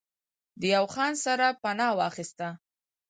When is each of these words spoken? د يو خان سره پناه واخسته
د 0.59 0.61
يو 0.75 0.85
خان 0.93 1.13
سره 1.25 1.47
پناه 1.61 1.93
واخسته 1.99 2.47